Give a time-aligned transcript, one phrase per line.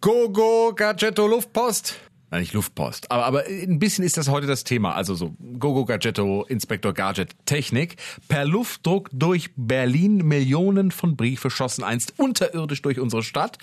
[0.00, 1.96] Go, go, Gadgetto Luftpost.
[2.30, 3.10] Nein, nicht Luftpost.
[3.10, 4.94] Aber, aber ein bisschen ist das heute das Thema.
[4.94, 7.96] Also so Gogo Gadgetto, Inspektor Gadget, Technik.
[8.28, 13.58] Per Luftdruck durch Berlin Millionen von Briefe schossen einst unterirdisch durch unsere Stadt.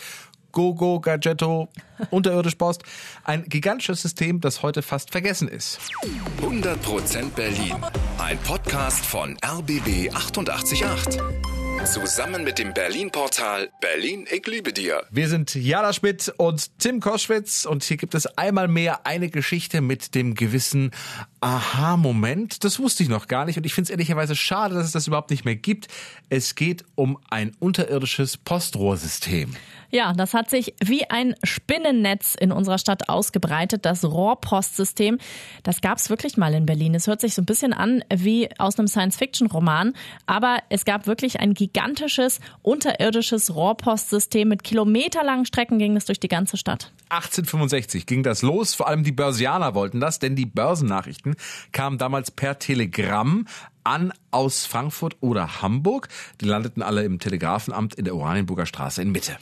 [0.52, 1.70] Gogo Gadgetto,
[2.10, 2.84] unterirdisch Post.
[3.24, 5.80] Ein gigantisches System, das heute fast vergessen ist.
[6.42, 7.76] 100% Berlin.
[8.18, 11.22] Ein Podcast von RBB 888.
[11.84, 15.04] Zusammen mit dem Berlin-Portal Berlin, ich liebe dir.
[15.12, 19.82] Wir sind Jana Schmidt und Tim Koschwitz und hier gibt es einmal mehr eine Geschichte
[19.82, 20.92] mit dem gewissen
[21.46, 22.64] Aha-Moment.
[22.64, 25.06] Das wusste ich noch gar nicht und ich finde es ehrlicherweise schade, dass es das
[25.06, 25.88] überhaupt nicht mehr gibt.
[26.28, 29.54] Es geht um ein unterirdisches Postrohrsystem.
[29.92, 35.20] Ja, das hat sich wie ein Spinnennetz in unserer Stadt ausgebreitet, das Rohrpostsystem.
[35.62, 36.96] Das gab es wirklich mal in Berlin.
[36.96, 39.94] Es hört sich so ein bisschen an wie aus einem Science-Fiction-Roman,
[40.26, 44.50] aber es gab wirklich ein gigantisches unterirdisches Rohrpostsystem.
[44.50, 46.92] Mit kilometerlangen Strecken ging es durch die ganze Stadt.
[47.10, 48.74] 1865 ging das los.
[48.74, 51.35] Vor allem die Börsianer wollten das, denn die Börsennachrichten
[51.72, 53.46] kamen damals per Telegramm
[53.86, 56.10] an aus Frankfurt oder Hamburg.
[56.42, 59.38] Die landeten alle im Telegrafenamt in der Oranienburger Straße in Mitte.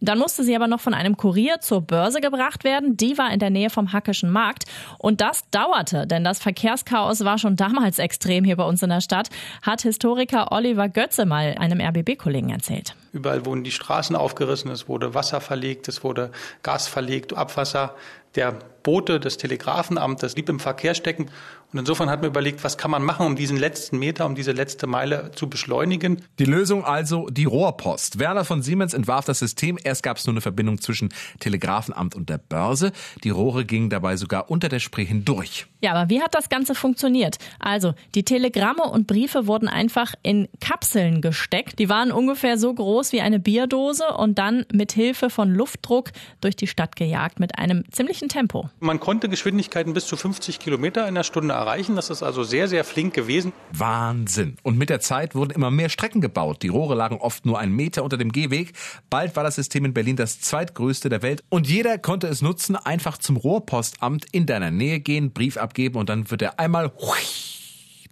[0.00, 2.96] Dann musste sie aber noch von einem Kurier zur Börse gebracht werden.
[2.96, 4.64] Die war in der Nähe vom Hackischen Markt.
[4.98, 9.00] Und das dauerte, denn das Verkehrschaos war schon damals extrem hier bei uns in der
[9.00, 9.30] Stadt,
[9.62, 12.94] hat Historiker Oliver Götze mal einem RBB-Kollegen erzählt.
[13.12, 16.30] Überall wurden die Straßen aufgerissen, es wurde Wasser verlegt, es wurde
[16.62, 17.94] Gas verlegt, Abwasser.
[18.34, 21.30] Der Bote des Telegrafenamtes blieb im Verkehr stecken.
[21.72, 24.52] Und insofern hat man überlegt, was kann man machen, um diesen letzten Meter, um diese
[24.52, 26.22] letzte Meile zu beschleunigen.
[26.38, 28.18] Die Lösung also die Rohrpost.
[28.18, 29.78] Werner von Siemens entwarf das System.
[29.82, 32.92] Erst gab es nur eine Verbindung zwischen Telegrafenamt und der Börse.
[33.24, 35.66] Die Rohre gingen dabei sogar unter der Spree hindurch.
[35.80, 37.36] Ja, aber wie hat das Ganze funktioniert?
[37.58, 41.78] Also, die Telegramme und Briefe wurden einfach in Kapseln gesteckt.
[41.78, 46.56] Die waren ungefähr so groß wie eine Bierdose und dann mit Hilfe von Luftdruck durch
[46.56, 48.70] die Stadt gejagt mit einem ziemlichen Tempo.
[48.80, 51.96] Man konnte Geschwindigkeiten bis zu 50 Kilometer in der Stunde erreichen.
[51.96, 53.52] Das ist also sehr, sehr flink gewesen.
[53.78, 54.56] Wahnsinn.
[54.62, 56.62] Und mit der Zeit wurden immer mehr Strecken gebaut.
[56.62, 58.72] Die Rohre lagen oft nur einen Meter unter dem Gehweg.
[59.10, 61.42] Bald war das System in Berlin das zweitgrößte der Welt.
[61.48, 66.08] Und jeder konnte es nutzen, einfach zum Rohrpostamt in deiner Nähe gehen, Brief abgeben und
[66.08, 66.88] dann wird er einmal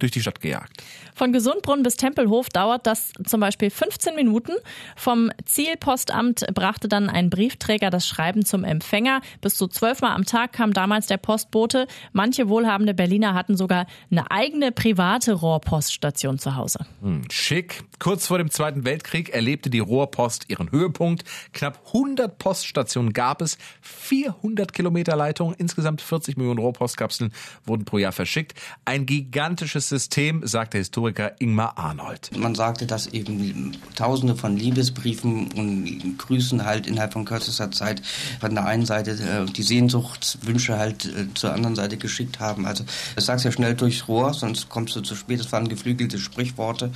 [0.04, 0.82] durch die Stadt gejagt.
[1.15, 4.53] Von Gesundbrunn bis Tempelhof dauert das zum Beispiel 15 Minuten.
[4.97, 9.22] Vom Zielpostamt brachte dann ein Briefträger das Schreiben zum Empfänger.
[9.41, 11.87] Bis zu zwölfmal am Tag kam damals der Postbote.
[12.12, 16.81] Manche wohlhabende Berliner hatten sogar eine eigene private Rohrpoststation zu Hause.
[17.00, 17.84] Hm, schick.
[17.98, 21.25] Kurz vor dem Zweiten Weltkrieg erlebte die Rohrpost ihren Höhepunkt.
[21.53, 27.32] Knapp 100 Poststationen gab es, 400 Kilometer Leitungen, insgesamt 40 Millionen Rohrpostkapseln
[27.64, 28.54] wurden pro Jahr verschickt.
[28.84, 32.37] Ein gigantisches System, sagt der Historiker Ingmar Arnold.
[32.37, 38.03] Man sagte, dass eben Tausende von Liebesbriefen und Grüßen halt innerhalb von kürzester Zeit
[38.41, 42.66] von der einen Seite äh, die Sehnsuchtswünsche halt äh, zur anderen Seite geschickt haben.
[42.66, 42.84] Also
[43.15, 45.38] das sagst ja schnell durchs Rohr, sonst kommst du zu spät.
[45.38, 46.91] Das waren geflügelte Sprichworte.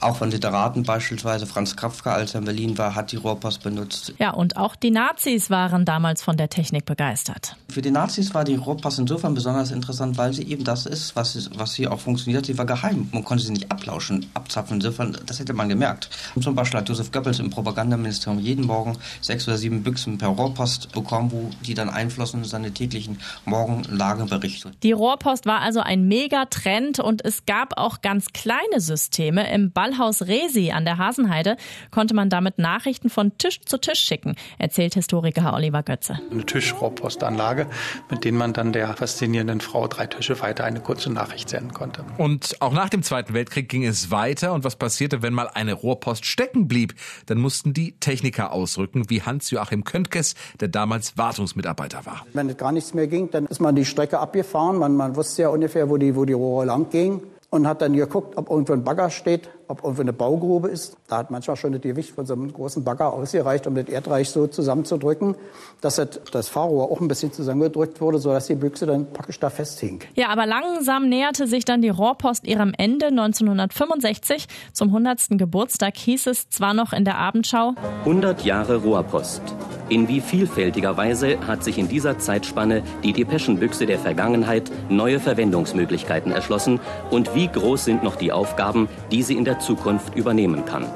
[0.00, 1.46] Auch von Literaten beispielsweise.
[1.46, 4.14] Franz Kafka, als er in Berlin war, hat die Rohrpost benutzt.
[4.18, 7.56] Ja, und auch die Nazis waren damals von der Technik begeistert.
[7.68, 11.50] Für die Nazis war die Rohrpost insofern besonders interessant, weil sie eben das ist, was,
[11.54, 12.21] was hier auch funktioniert.
[12.24, 13.08] Sie war geheim.
[13.12, 14.76] Man konnte sie nicht ablauschen, abzapfen.
[14.76, 16.10] Insofern, das hätte man gemerkt.
[16.34, 20.28] Und zum Beispiel hat Josef Goebbels im Propagandaministerium jeden Morgen sechs oder sieben Büchsen per
[20.28, 24.72] Rohrpost bekommen, wo die dann einflossen in seine täglichen Morgenlageberichte.
[24.82, 29.52] Die Rohrpost war also ein Megatrend und es gab auch ganz kleine Systeme.
[29.52, 31.56] Im Ballhaus Resi an der Hasenheide
[31.90, 36.18] konnte man damit Nachrichten von Tisch zu Tisch schicken, erzählt Historiker Oliver Götze.
[36.30, 37.66] Eine Tischrohrpostanlage,
[38.10, 42.04] mit denen man dann der faszinierenden Frau drei Tische weiter eine kurze Nachricht senden konnte.
[42.18, 44.52] Und auch nach dem Zweiten Weltkrieg ging es weiter.
[44.52, 46.94] Und was passierte, wenn mal eine Rohrpost stecken blieb?
[47.26, 52.26] Dann mussten die Techniker ausrücken, wie Hans-Joachim Köntges, der damals Wartungsmitarbeiter war.
[52.32, 54.76] Wenn es gar nichts mehr ging, dann ist man die Strecke abgefahren.
[54.76, 57.92] Man, man wusste ja ungefähr, wo die, wo die Rohre lang gingen und hat dann
[57.92, 60.96] geguckt, ob irgendwo ein Bagger steht, ob irgendwo eine Baugrube ist.
[61.06, 64.30] Da hat manchmal schon das Gewicht von so einem großen Bagger ausgereicht, um das Erdreich
[64.30, 65.34] so zusammenzudrücken,
[65.82, 66.00] dass
[66.32, 70.00] das Fahrrohr auch ein bisschen zusammengedrückt wurde, sodass die Büchse dann praktisch da festhing.
[70.14, 73.08] Ja, aber langsam näherte sich dann die Rohrpost ihrem Ende.
[73.08, 75.32] 1965 zum 100.
[75.32, 77.74] Geburtstag hieß es zwar noch in der Abendschau
[78.06, 79.42] 100 Jahre Rohrpost.
[79.88, 86.32] In wie vielfältiger Weise hat sich in dieser Zeitspanne die Depeschenbüchse der Vergangenheit neue Verwendungsmöglichkeiten
[86.32, 86.80] erschlossen
[87.10, 90.86] und wie groß sind noch die Aufgaben, die sie in der Zukunft übernehmen kann.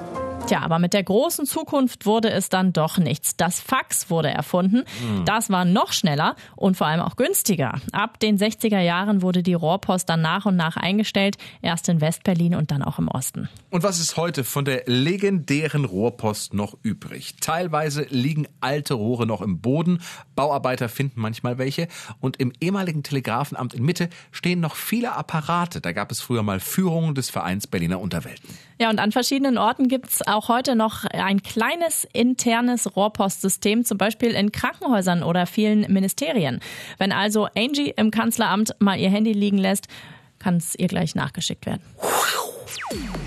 [0.46, 3.37] Tja, aber mit der großen Zukunft wurde es dann doch nichts.
[3.37, 4.84] Das Fax wurde erfunden.
[5.25, 7.81] Das war noch schneller und vor allem auch günstiger.
[7.90, 12.54] Ab den 60er Jahren wurde die Rohrpost dann nach und nach eingestellt, erst in Westberlin
[12.54, 13.48] und dann auch im Osten.
[13.70, 17.34] Und was ist heute von der legendären Rohrpost noch übrig?
[17.40, 20.00] Teilweise liegen alte Rohre noch im Boden,
[20.37, 21.88] Bauarbeiter finden manchmal welche
[22.20, 25.81] und im ehemaligen Telegrafenamt in Mitte stehen noch viele Apparate.
[25.81, 28.56] Da gab es früher mal Führungen des Vereins Berliner Unterwelten.
[28.78, 34.32] Ja, und an verschiedenen Orten gibt's auch heute noch ein kleines internes Rohrpostsystem, zum Beispiel
[34.32, 36.60] in Krankenhäusern oder vielen Ministerien.
[36.98, 39.88] Wenn also Angie im Kanzleramt mal ihr Handy liegen lässt,
[40.38, 41.82] kann es ihr gleich nachgeschickt werden.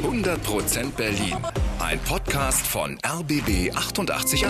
[0.03, 1.35] 100% Berlin.
[1.79, 4.45] Ein Podcast von RBB 888.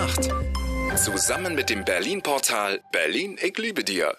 [0.96, 4.18] Zusammen mit dem Berlin-Portal Berlin, ich liebe dir.